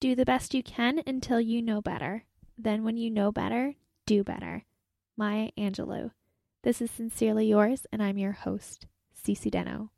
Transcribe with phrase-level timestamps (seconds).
[0.00, 2.22] Do the best you can until you know better.
[2.56, 3.74] Then, when you know better,
[4.06, 4.64] do better.
[5.16, 6.12] Maya Angelou.
[6.62, 9.88] This is Sincerely Yours, and I'm your host, Cece Deno.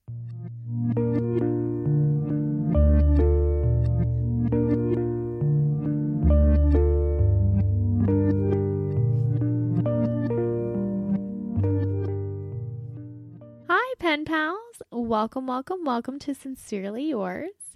[13.68, 14.56] Hi, pen pals.
[14.90, 17.69] Welcome, welcome, welcome to Sincerely Yours.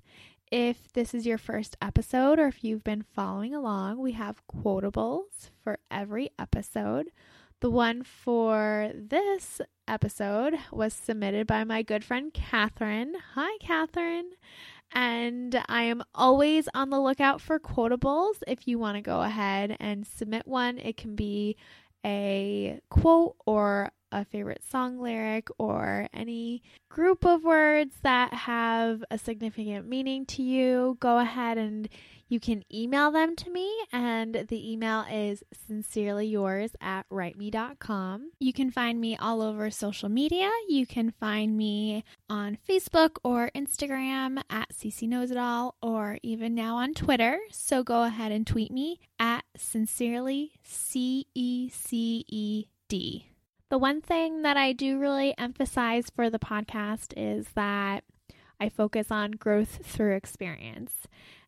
[0.56, 5.50] If this is your first episode or if you've been following along, we have quotables
[5.64, 7.10] for every episode.
[7.58, 13.14] The one for this episode was submitted by my good friend Catherine.
[13.34, 14.30] Hi, Catherine.
[14.92, 18.34] And I am always on the lookout for quotables.
[18.46, 21.56] If you want to go ahead and submit one, it can be
[22.06, 29.18] a quote or a favorite song lyric or any group of words that have a
[29.18, 31.88] significant meaning to you, go ahead and
[32.28, 33.70] you can email them to me.
[33.92, 38.30] And the email is sincerely yours at writeme.com.
[38.38, 40.50] You can find me all over social media.
[40.68, 46.54] You can find me on Facebook or Instagram at CC Knows It All, or even
[46.54, 47.38] now on Twitter.
[47.50, 53.26] So go ahead and tweet me at sincerely C E C E D.
[53.70, 58.04] The one thing that I do really emphasize for the podcast is that
[58.60, 60.92] I focus on growth through experience.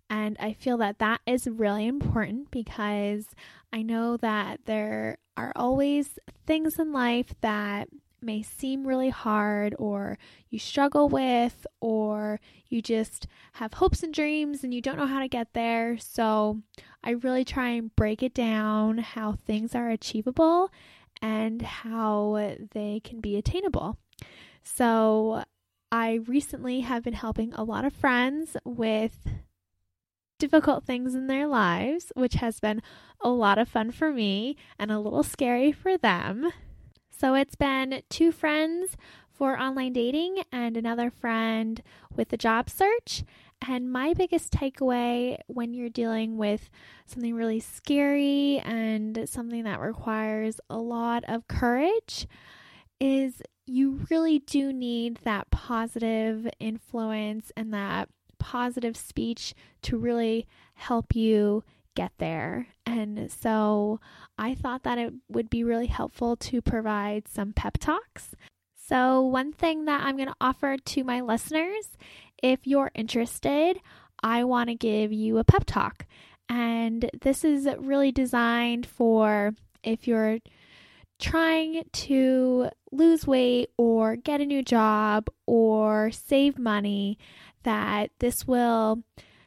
[0.09, 3.27] And I feel that that is really important because
[3.73, 7.89] I know that there are always things in life that
[8.23, 14.65] may seem really hard or you struggle with or you just have hopes and dreams
[14.65, 15.99] and you don't know how to get there.
[15.99, 16.61] So
[17.05, 20.73] I really try and break it down how things are achievable
[21.23, 23.99] and how they can be attainable.
[24.63, 25.45] So,
[25.93, 29.29] I recently have been helping a lot of friends with
[30.39, 32.83] difficult things in their lives, which has been
[33.21, 36.51] a lot of fun for me and a little scary for them.
[37.11, 38.97] So, it's been two friends
[39.37, 41.83] for online dating and another friend
[42.15, 43.25] with a job search.
[43.67, 46.69] And my biggest takeaway when you're dealing with
[47.07, 52.27] something really scary and something that requires a lot of courage
[53.01, 58.09] is you really do need that positive influence and that
[58.39, 61.65] positive speech to really help you
[61.95, 62.69] get there.
[62.85, 64.01] And so
[64.39, 68.35] I thought that it would be really helpful to provide some pep talks.
[68.89, 71.91] So, one thing that I'm going to offer to my listeners
[72.41, 73.81] if you're interested,
[74.23, 76.07] I want to give you a pep talk.
[76.49, 80.39] And this is really designed for if you're
[81.19, 87.19] trying to lose weight or get a new job or save money,
[87.65, 89.03] that this will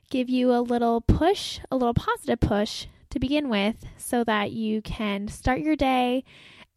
[0.10, 4.82] give you a little push, a little positive push to begin with, so that you
[4.82, 6.26] can start your day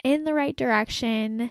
[0.05, 1.51] in the right direction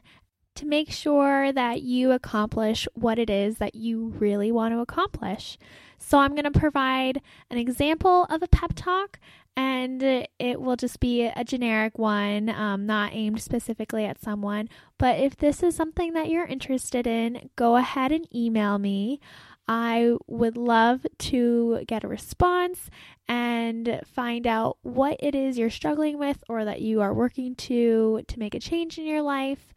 [0.62, 5.58] to make sure that you accomplish what it is that you really want to accomplish.
[5.98, 9.20] So, I'm going to provide an example of a pep talk,
[9.58, 10.02] and
[10.40, 14.70] it will just be a generic one, um, not aimed specifically at someone.
[14.98, 19.20] But if this is something that you're interested in, go ahead and email me.
[19.68, 22.90] I would love to get a response
[23.28, 28.22] and find out what it is you're struggling with or that you are working to
[28.28, 29.74] to make a change in your life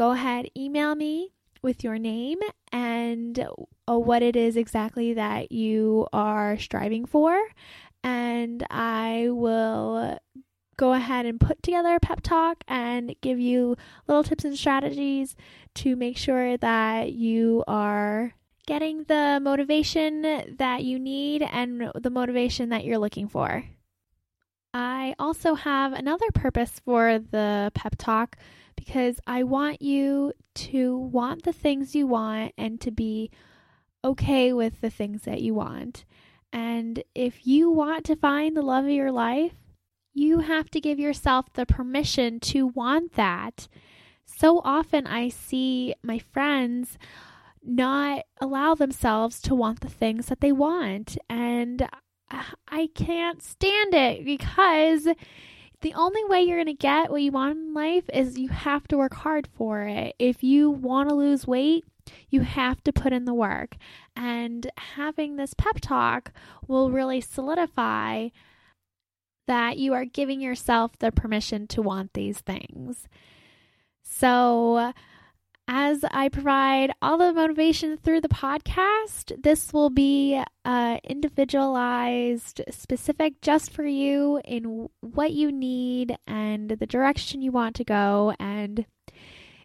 [0.00, 1.30] go ahead, email me
[1.60, 2.38] with your name
[2.72, 3.38] and
[3.86, 7.38] uh, what it is exactly that you are striving for.
[8.02, 10.18] And I will
[10.78, 13.76] go ahead and put together a pep talk and give you
[14.08, 15.36] little tips and strategies
[15.74, 18.32] to make sure that you are
[18.66, 20.22] getting the motivation
[20.56, 23.64] that you need and the motivation that you're looking for.
[24.72, 28.36] I also have another purpose for the pep talk
[28.76, 33.30] because I want you to want the things you want and to be
[34.04, 36.04] okay with the things that you want.
[36.52, 39.54] And if you want to find the love of your life,
[40.14, 43.68] you have to give yourself the permission to want that.
[44.24, 46.98] So often I see my friends
[47.62, 51.18] not allow themselves to want the things that they want.
[51.28, 51.88] And
[52.30, 55.08] I can't stand it because
[55.82, 58.86] the only way you're going to get what you want in life is you have
[58.88, 60.14] to work hard for it.
[60.18, 61.84] If you want to lose weight,
[62.28, 63.76] you have to put in the work.
[64.14, 66.32] And having this pep talk
[66.66, 68.28] will really solidify
[69.46, 73.08] that you are giving yourself the permission to want these things.
[74.02, 74.92] So,
[75.72, 83.40] as I provide all the motivation through the podcast, this will be uh, individualized, specific
[83.40, 88.34] just for you in what you need and the direction you want to go.
[88.40, 88.84] And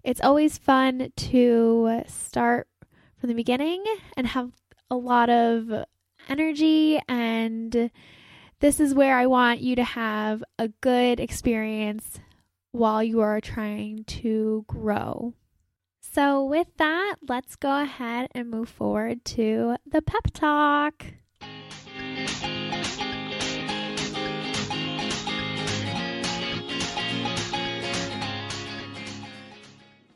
[0.04, 2.68] it's always fun to start
[3.18, 3.84] from the beginning
[4.16, 4.52] and have
[4.92, 5.86] a lot of
[6.30, 7.02] energy.
[7.10, 7.90] And
[8.60, 12.20] this is where I want you to have a good experience
[12.74, 15.34] while you are trying to grow.
[16.16, 21.04] So, with that, let's go ahead and move forward to the pep talk.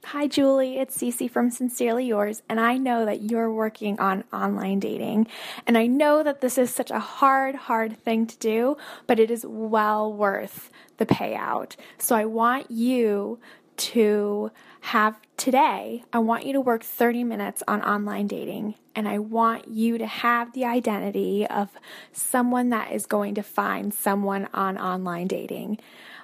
[0.05, 0.77] Hi, Julie.
[0.77, 5.27] It's Cece from Sincerely Yours, and I know that you're working on online dating.
[5.67, 9.29] And I know that this is such a hard, hard thing to do, but it
[9.29, 11.75] is well worth the payout.
[11.97, 13.39] So I want you
[13.79, 19.19] to have today, I want you to work 30 minutes on online dating, and I
[19.19, 21.69] want you to have the identity of
[22.11, 25.79] someone that is going to find someone on online dating.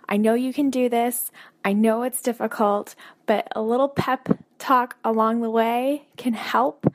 [0.08, 1.32] I know you can do this.
[1.64, 4.30] I know it's difficult, but a little pep
[4.60, 6.86] talk along the way can help.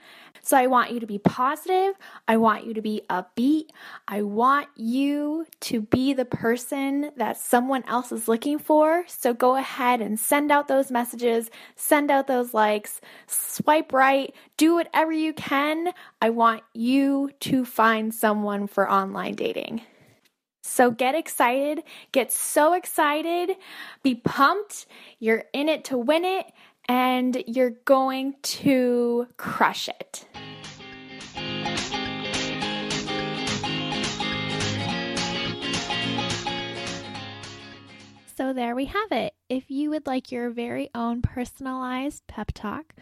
[0.42, 1.94] So I want you to be positive.
[2.26, 3.66] I want you to be upbeat.
[4.08, 9.04] I want you to be the person that someone else is looking for.
[9.06, 14.74] So go ahead and send out those messages, send out those likes, swipe right, do
[14.74, 15.92] whatever you can.
[16.22, 19.82] I want you to find someone for online dating.
[20.62, 21.82] So get excited,
[22.12, 23.56] get so excited,
[24.02, 24.86] be pumped.
[25.18, 26.46] You're in it to win it,
[26.90, 30.26] and you're going to crush it.
[38.34, 39.34] So, there we have it.
[39.48, 42.94] If you would like your very own personalized pep talk,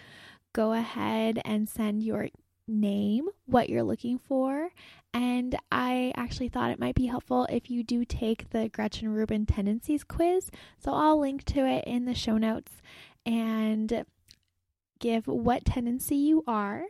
[0.52, 2.28] go ahead and send your
[2.68, 4.70] name, what you're looking for,
[5.14, 9.46] and I actually thought it might be helpful if you do take the Gretchen Rubin
[9.46, 10.50] Tendencies quiz.
[10.78, 12.82] So I'll link to it in the show notes
[13.24, 14.04] and
[15.00, 16.84] give what tendency you are.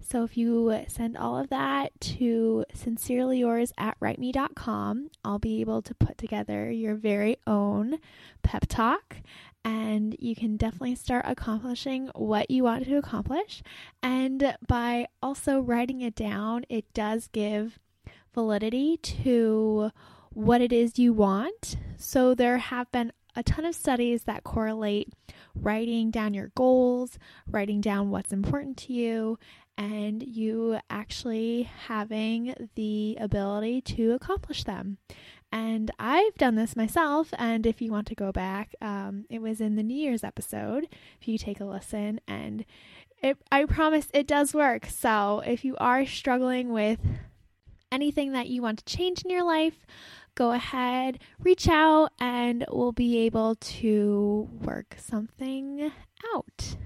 [0.00, 5.82] So if you send all of that to sincerely yours at writeme.com, I'll be able
[5.82, 7.98] to put together your very own
[8.42, 9.16] pep talk
[9.64, 13.64] and you can definitely start accomplishing what you want to accomplish.
[14.00, 17.80] And by also writing it down, it does give
[18.32, 19.90] validity to
[20.30, 21.76] what it is you want.
[21.96, 25.12] So there have been a ton of studies that correlate
[25.54, 29.38] writing down your goals, writing down what's important to you,
[29.78, 34.98] and you actually having the ability to accomplish them.
[35.52, 37.28] And I've done this myself.
[37.38, 40.88] And if you want to go back, um, it was in the New Year's episode.
[41.20, 42.64] If you take a listen, and
[43.22, 44.86] it, I promise it does work.
[44.86, 46.98] So if you are struggling with
[47.92, 49.86] anything that you want to change in your life,
[50.36, 55.90] go ahead, reach out, and we'll be able to work something
[56.34, 56.76] out.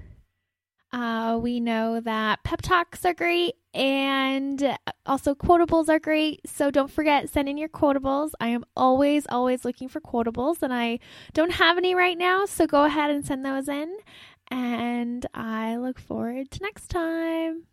[0.93, 6.41] Uh, we know that pep talks are great and also quotables are great.
[6.45, 8.31] So don't forget, send in your quotables.
[8.41, 10.99] I am always, always looking for quotables and I
[11.33, 12.45] don't have any right now.
[12.45, 13.95] So go ahead and send those in.
[14.49, 17.63] And I look forward to next time.